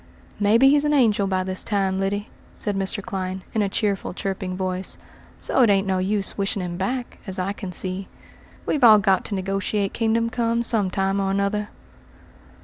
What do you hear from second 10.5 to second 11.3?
some time or